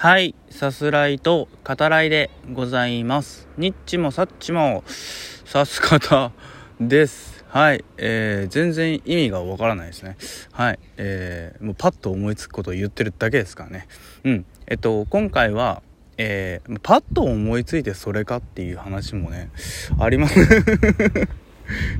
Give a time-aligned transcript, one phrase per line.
[0.00, 3.48] はい、さすらいと語らいでございます。
[3.58, 6.30] ニッチもサッチもさす方
[6.80, 7.44] です。
[7.48, 10.16] はい、えー、全然意味がわからないですね。
[10.52, 13.88] はい、えー、もうパッと思いつくことを言ってるだけですからね。
[14.22, 15.82] うん、えっと、今回は、
[16.16, 19.50] えー、パッと思いついてそれかっていう話もね、
[19.98, 20.36] あります。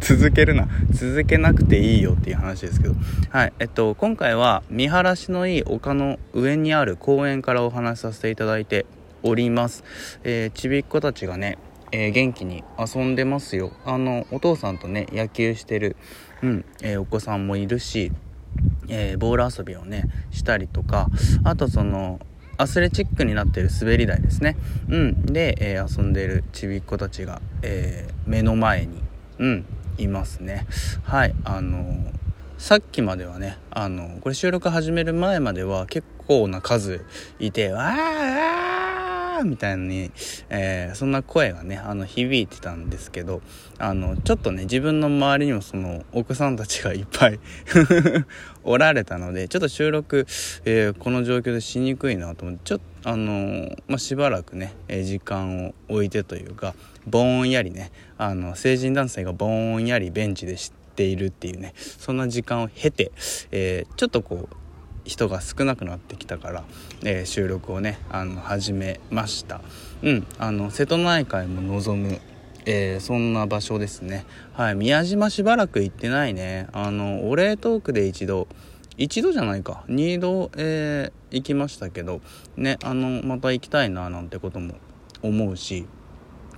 [0.00, 0.68] 続けるな。
[0.92, 2.94] 続けなくていいよっていう話ですけど。
[3.30, 3.52] はい。
[3.58, 8.86] えっと今回は見晴らしのいい丘の上にある公園からお話しさせていただいて
[9.22, 9.84] おります、
[10.22, 11.56] えー、ちびっ子たちがね、
[11.92, 13.72] えー、元気に遊んでますよ。
[13.84, 15.96] あのお父さんとね野球してる、
[16.42, 18.12] うんえー、お子さんもいるし、
[18.88, 21.08] えボール遊びをねしたりとか
[21.42, 22.20] あとその
[22.56, 24.56] アスレチックになってる滑り台ですね。
[24.88, 25.26] うん。
[25.26, 29.02] で、え、遊んでるちびっ子たちが、え、目の前に
[29.38, 29.64] うん
[29.98, 30.66] いますね。
[31.04, 32.12] はいあの
[32.58, 37.04] さっきまではねあのこれ収録始める前までは結構な数
[37.38, 38.73] いてわーわー
[39.42, 40.10] みたいに、
[40.48, 43.42] えー、そんな声がねあの響いてたんですけど
[43.78, 47.40] あのちょっとね自分の周りにもその奥さんたちがいっぱい
[48.62, 50.26] おられたのでちょっと収録、
[50.64, 56.74] えー、この状況でしにくいなと思ってちょっとあの、まあ、しばらくね、え時間を置いてというか
[57.06, 63.12] ぼんやりねあの成人男性がぼんやりベンチで知っているっていうねそんな時間を経て、
[63.50, 64.56] えー、ちょっとこう
[65.04, 66.64] 人が少なくなってきたから、
[67.04, 69.60] えー、収録をねあの始めました。
[70.02, 72.20] うんあの瀬戸内海も望む
[72.66, 74.24] えー、そんな場所ですね。
[74.54, 76.68] はい宮島しばらく行ってないね。
[76.72, 78.48] あのお礼トークで一度
[78.96, 79.84] 一度じゃないか。
[79.88, 82.20] 二度、えー、行きましたけど
[82.56, 84.74] ねあのまた行きたいななんてことも
[85.22, 85.86] 思うし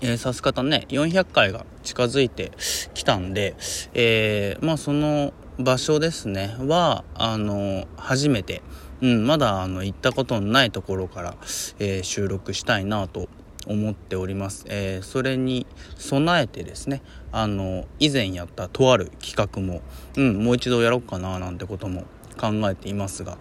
[0.00, 0.86] えー、さす方ね。
[0.90, 2.52] 400回が近づいて
[2.94, 3.56] きたんで、
[3.94, 6.54] えー、まあその場所ですね。
[6.58, 8.62] はあの初めて、
[9.00, 11.34] うん、まだあの行ったことのないところから、
[11.78, 13.28] えー、収録したいなと
[13.66, 19.82] 思っております、えー、それに備えてですねあの以前やったとある企画も、
[20.16, 22.04] うん、もう一度やろうかななんてことも
[22.38, 23.38] 考えていますが。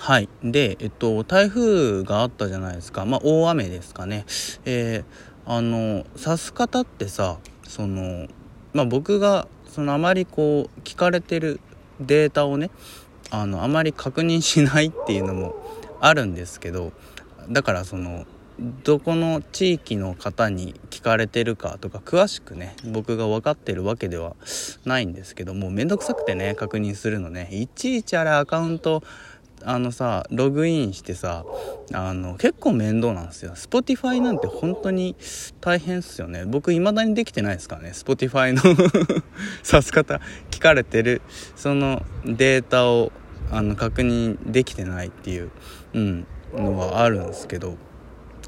[0.00, 0.28] はい。
[0.44, 3.04] でえっと台風があったじゃないですか。
[3.04, 4.24] まあ大雨ですかね。
[4.64, 8.28] えーあの指す方ってさその
[8.74, 11.60] まあ僕がそのあまりこう聞かれてる
[12.00, 12.70] データをね
[13.30, 15.54] あのあまり確認しないっていうのも
[16.00, 16.92] あるんですけど
[17.48, 18.26] だからその
[18.82, 24.34] どこの地域の方に聞かれてるかとか詳しくね僕が分かってるわけでは
[24.84, 27.48] ないんですけどもうめんどくさくてね確認するのね。
[27.52, 29.04] いちいちあれアカウント
[29.64, 31.44] あのさログインしてさ
[31.92, 33.52] あの結構面倒なんですよ。
[33.54, 35.16] Spotify なんて本当に
[35.60, 36.44] 大変っすよね。
[36.44, 37.90] 僕未だにできてないですからね。
[37.90, 38.62] Spotify の
[39.66, 40.20] 指す方
[40.50, 41.22] 聞かれてる。
[41.56, 43.12] そのデータを
[43.50, 45.50] あの確認できてないっていう、
[45.94, 47.76] うん、のはあるんですけど。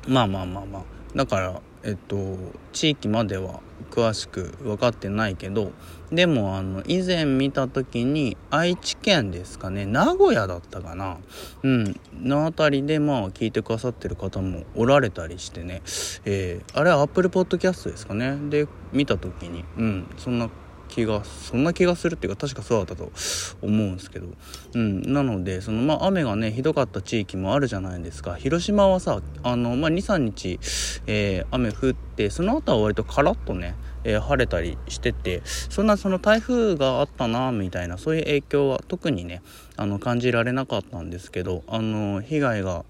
[0.06, 0.82] まあまあまあまあ。
[1.14, 2.36] だからえっと
[2.72, 3.60] 地域までは
[3.90, 5.72] 詳しく分かってないけど
[6.12, 11.18] でもあの以前見た時に愛知県ですかね名古屋だったかな。
[11.62, 12.00] うん。
[12.20, 15.82] の辺りでまあ聞いてくださってる方もおられたりしてね。
[16.24, 18.36] えー、あれは Apple Podcast ですかね。
[18.50, 19.64] で見た時に。
[19.78, 20.06] うん。
[20.18, 20.50] そんな
[20.90, 23.10] 気がそんな気がするっていうか確かそうだったと
[23.62, 24.26] 思うんですけど、
[24.74, 28.34] うん、なのでその、まあ、雨がねひどかった地域もあるじゃないですか。
[28.34, 30.58] 広島はさあの、まあ、23日、
[31.06, 33.74] えー、雨降ってその後は割とカラッとね
[34.04, 39.42] えー、晴れたりしててそんなその台風があったなみたいなそういう影響は特にね
[39.76, 42.84] あの感じられなかったんですけどあの被害が、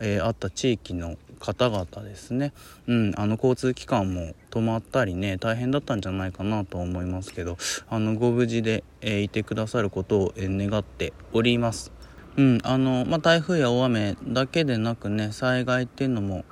[0.00, 2.54] えー、あった地域の方々ですね、
[2.86, 7.58] うん、あの交通機関も止まったりね大変だったんじゃないかなと思いますけど
[7.90, 11.92] あのご無事で、えー、いてくださることを、え願っております。
[12.36, 16.44] うんあのまあ、台風や大雨だけでなくね災害っていうのも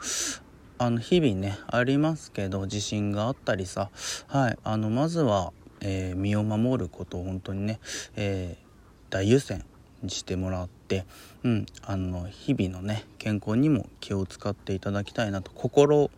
[0.78, 3.90] あの日々ねありますけど地震があったりさ
[4.28, 7.80] はいあのまずは、えー、身を守ることを本当にね、
[8.14, 9.64] えー、大優先
[10.08, 11.04] してもらって、
[11.42, 16.10] うん、あの日々のね健康にも気を使っていただきたいなと心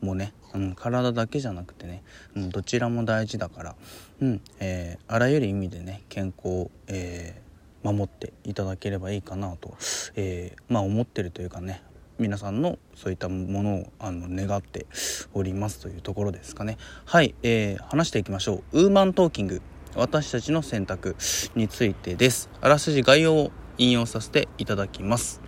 [0.00, 2.02] もね、うん、体だけじゃなくてね、
[2.36, 3.76] うん、どちらも大事だから、
[4.20, 9.76] うんえー、あらゆる意味でね健康を、えー、守っていただければいいかなと、
[10.16, 11.82] えー、まあ思ってるというかね
[12.18, 14.86] 皆さんのそういったものをあの願って
[15.34, 16.76] おりますというところですかね。
[17.04, 18.82] はい、えー、話していきましょう。
[18.82, 19.62] ウーマントーキング。
[19.98, 21.16] 私たちの選択
[21.54, 22.48] についてです。
[22.60, 25.40] あらすじ概要を引用させていただきます。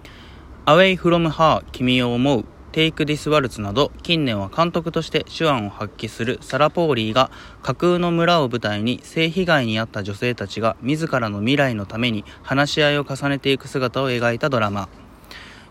[0.66, 7.30] Away from her 君を思う Take This Waltz など近年は監督として手腕を発揮するサラ・ポーリーが
[7.62, 14.88] 架空の村を舞台に性被害に遭った女性たちが自らの未来のために話し合いを重ねていく姿を描いたドラマ。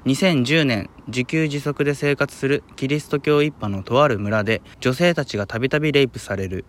[0.05, 6.65] 2010年自給自足で生活するキリスト教一派のとある村で女性たちがたびたびレイプされる。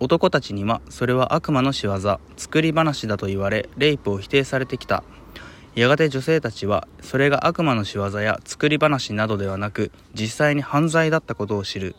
[0.00, 1.98] 男たちにはそれは悪魔の仕業
[2.36, 5.02] 作り話だと言われレイプを否定されてきた。
[5.74, 11.96] やがて女性たちはそれが悪魔の仕業や作り話などではなく実際に犯罪だったことを知る。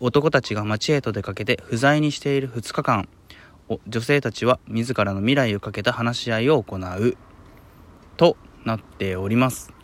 [0.00, 3.08] 男たちが町へと出かけて不在にしている2日間。
[3.86, 7.16] 女性たちは自らの未来をかけた話し合いを行う。
[8.16, 9.79] となっております。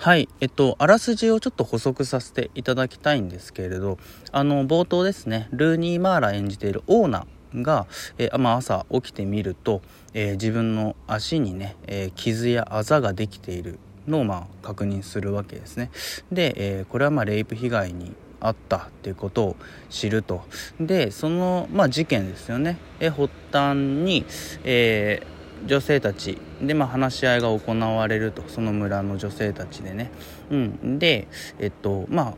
[0.00, 3.98] はい、えっと、あらすじをちょっと補足させていただきたいんですけれど、
[4.30, 9.82] あの、冒頭ですね、ルーニー・マーラ演じているオーナーが、えー、まあ、朝起きてみると、
[10.14, 15.90] えー、自分の足にね、えー、傷やあざができているのを、まあ、確認するわけですね。
[16.30, 19.56] で、えこれはまあレイプ被害にあったっていうことを
[19.90, 20.42] 知ると。
[20.80, 22.78] で、その、まあ、事件ですよね。
[23.00, 24.24] え発端に、
[24.62, 26.38] えー女性たち。
[26.62, 28.42] で、まあ、話し合いが行われると。
[28.48, 30.10] その村の女性たちでね、
[30.50, 31.28] うん、で
[31.58, 32.34] えっとま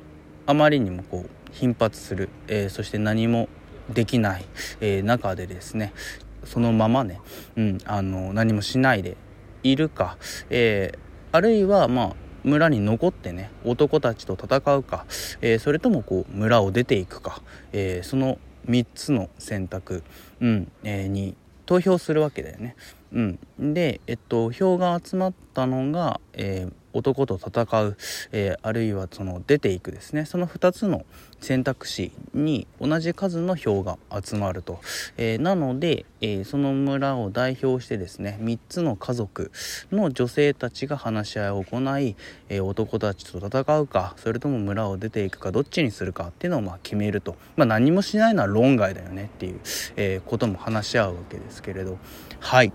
[0.47, 3.49] ああまりにもこう頻発する、えー、そして何も
[3.89, 4.45] できない、
[4.81, 5.93] えー、中でですね。
[6.45, 7.21] そのままね、
[7.57, 9.17] うん、あの何もしないで
[9.63, 10.17] いるか、
[10.49, 10.99] えー、
[11.33, 12.13] あるいはまあ
[12.45, 15.05] 村に残ってね男たちと戦うか、
[15.43, 18.39] えー、それともこう村を出ていくか、えー、その
[18.69, 20.03] 3つの選択、
[20.41, 20.73] うん。
[20.83, 21.37] えー、に
[21.67, 22.77] 投票するわけだよね。
[23.13, 27.97] うん、で、えっと、票が集まったのが、えー、男と戦う、
[28.33, 30.25] えー、あるいはその出ていくですね。
[30.25, 31.05] その2つの
[31.41, 34.81] 選択肢に同じ数の票が集まると、
[35.17, 39.51] えー、なので、え、その村を代表してですね3つの家族
[39.91, 42.17] の女性たちが話し合いを行い、
[42.49, 49.61] え男たちと戦うかそれとも村を出ていくかどっちにするかっていうのをま決めると、まあ、何もしないのは論外だよねっていう、
[49.97, 51.99] えことも話し合うわけですけれど。
[52.41, 52.73] はい。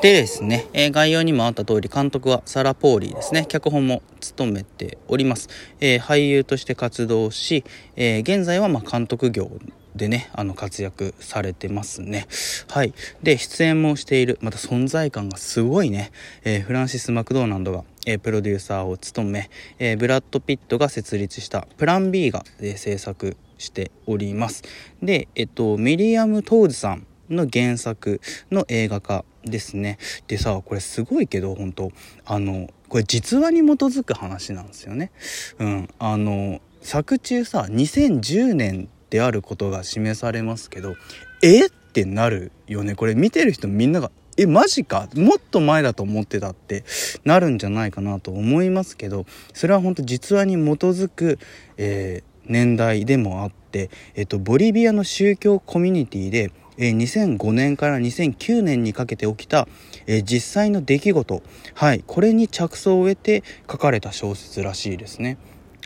[0.00, 3.46] でですね、え、概要にもあった通り監督はサラ・ポーリーですね。
[3.48, 5.48] 脚本も務めております。
[5.80, 7.64] えー、俳優として活動し、
[7.96, 9.50] えー、現在はま監督業
[9.96, 12.28] でね、あの活躍されてますね。
[12.70, 12.94] はい。
[13.24, 16.12] で、出演もしている、また存在感がすごいね、
[16.44, 24.62] えフランシス・マクドーナルドが、えプロデューサーを務め、えブラッド・ピットが設立したプラン B が、え制作しております。
[25.02, 28.20] で、えっと、ミリアム・トーズさんの原作
[28.50, 29.98] の映画化ですね。
[30.26, 31.92] でさ、これすごいけど、本当
[32.24, 35.10] あの、これ実話に基づく話なんですよね。
[35.58, 35.88] うん。
[35.98, 40.94] あの、作中さ、2010年であることが示されますけど、
[41.42, 41.66] え？
[41.66, 42.94] ってなるよね。
[42.94, 45.08] これ見てる人みんなが、え、マジか？
[45.14, 46.84] もっと前だと思ってたって
[47.24, 51.38] なるんじゃないかなと思いますけど、それは本当実話に基づく、
[51.76, 59.68] えー、年代でもあって、えっと、ボリビアの宗教コミュニティでえ2005年から2009年にかけて起きた、
[60.06, 61.42] え実際の出来事、
[61.74, 65.36] はい、これに着想を得て書かれた小説らしいですね。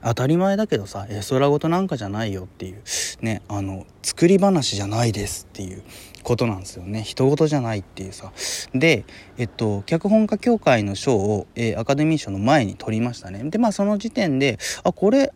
[0.05, 2.83] 当たり前だけどさ、え空事なんかじゃないよっていう、
[3.23, 5.83] ね、あの、作り話じゃないですっていう
[6.25, 7.03] ことなんですよね。
[7.03, 8.33] 人事じゃないっていうさ。
[8.75, 9.05] で、
[9.39, 13.45] えっと、脚本家協会の賞を、えー、アカデミー賞の前に取りましたね。
[13.45, 15.33] で、まあその時点で、あ、これ、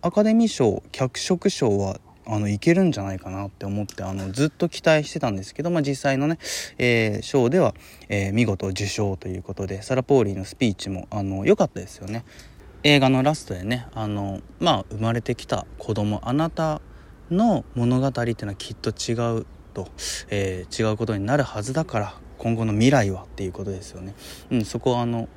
[0.00, 6.38] アカデミー賞、脚色賞はあのいけるんじゃないかなって思ってあのずっと期待してたんですけど、まあ、実際のね、
[6.78, 7.74] えー、ショーでは、
[8.08, 11.06] えー、見事受賞ということでサラ・ポーリーのスピーチも
[11.44, 12.24] 良かったですよね。
[12.82, 16.82] 映画のラストでねあの、まあ、生まれてきた子供あなた
[17.30, 19.88] の物語っていうのはきっと違うと、
[20.28, 24.14] えー、違うことになるはずだから今後の未来はっていうことですよね。
[24.50, 25.28] うん、そこはあの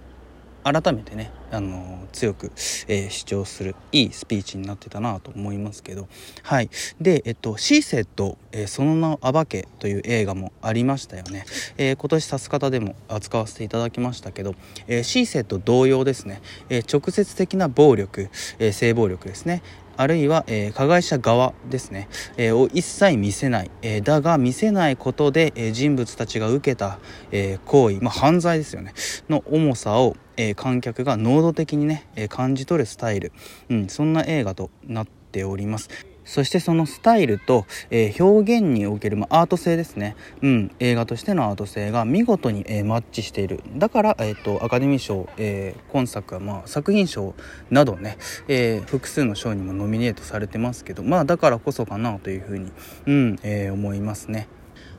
[0.72, 2.52] 改めてね、あの強く、
[2.88, 6.08] えー、主張するいいスピーチになってたなと思いますけど。
[6.44, 6.70] はい。
[7.00, 11.46] でえっと「シーセット、えー、その名を暴け」という映画もありましたよね、
[11.78, 14.56] えー、今年さす方でも扱わせていただきましたけど、
[14.88, 19.62] えー、シーセット同様ですね、え直接的な暴力、え性暴力ですね。
[19.98, 27.00] あるいは、えー、加害者側ですね、えー、を一切見せない、えー、だが見せないことで、え人物たちが受けた、
[27.32, 28.94] え行為、まあ、犯罪ですよね。
[29.30, 33.32] の重さを、え観客が能動的にね、え感じ取るスタイル、
[33.70, 35.90] うん、そんな映画となっております。
[36.28, 43.62] そしてそのスタイルと、えー、表現における、ま、アート性ですね、うん、映画としてのアート性が見事に、えー、マッチしている。
[43.76, 47.34] だから、えーと、アカデミー賞、えー、今作は、まあ、作品賞
[47.70, 48.18] などね、
[48.48, 52.72] え複数の賞にもノミネートされてますけどまあだからこそかなというふうに、
[53.06, 54.48] うんえ思いますね。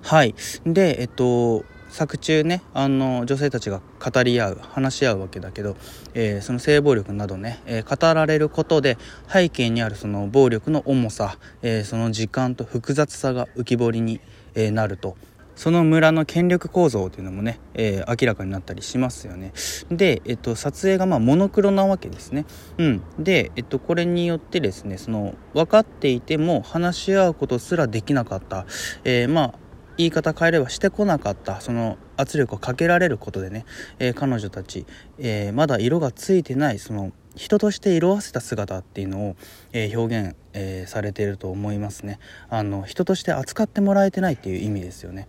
[0.03, 0.35] はい。
[0.65, 5.77] でえっと作中ねあの女性たちが語り合う話し合うわけだけど、
[6.15, 14.21] えー、その性暴力などね、えー、語られることで背景にあるその暴力の重さ、えー、その時間と複雑さが浮き彫りに、
[14.55, 15.17] えなると。
[15.59, 19.53] その村の権力構造というのもね、えー、明らかになったりしますよね。
[19.91, 22.47] で、えっと、撮影がまあモノクロなわけですね。
[22.79, 23.03] うん。
[23.19, 28.67] で、えっと、これによってですねその分かっていても話し合うことすらできなかった、
[29.03, 29.55] えー、まあ
[29.99, 33.67] 言い方変えればしてこなかったその圧力をかけられることでね、
[33.99, 34.87] えー、彼女たち、
[35.19, 39.37] えー、まだ色がついてないその人として色あせた姿っていうのを、
[39.73, 42.19] えー、表現、えされていると思いますね。
[42.51, 45.29] あの人として扱ってもらえてないっていう意味ですよね。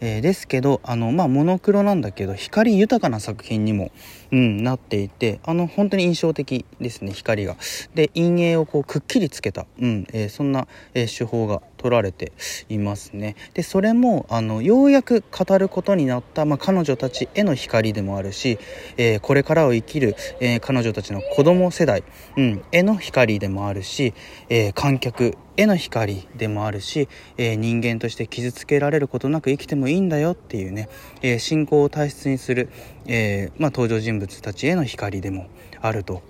[0.00, 3.92] えー、ですけどあのまあモノクロなんだけど光豊かな作品にも、
[4.32, 7.56] うん、なっていてあの本当に印象的ですね光が。
[7.94, 12.32] で陰影をこうくっきりつけた、うんえー、そんな、えー、手法が取られて
[12.68, 18.58] いますねでそれもあのようやく語ることになった、まあ、彼女たちへの光でもあるし、
[18.96, 22.04] えこれからを生きる、え彼女たちの子供世代、
[22.36, 24.12] うん、への光でもあるし、
[24.48, 30.88] え観客への光でもあるし、えー、人間として傷つけられることなく生きてもいいんだよっていうね、
[31.22, 32.70] えー、信仰を大切にする、
[33.06, 35.48] えー、まあ、登場人物たちへの光でも
[35.80, 36.29] あると。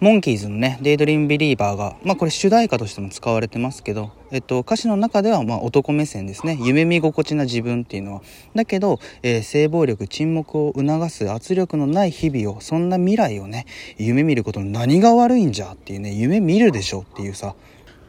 [0.00, 6.58] モンキーズのね、デイドリームビリーバーが、まあこれ主題歌としても使われてますけど、えっと、歌詞の中ではま男目線ですね。
[6.60, 8.22] 夢見心地な自分っていうのは。
[8.54, 17.54] だけど、えー、性暴力、沈黙を促す圧力のない日々を、そんな未来をね、夢見ることの何が悪いんじゃっていうね、夢見るでしょっていうさ、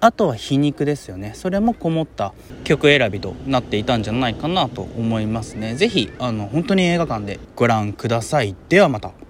[0.02, 1.32] あとは皮肉ですよね。
[1.36, 5.76] それもこもった曲選びとなっていたんじゃないかなと思いますね。
[5.76, 8.56] 是非あの本当に映画館でご覧ください。
[8.70, 9.25] ではまた。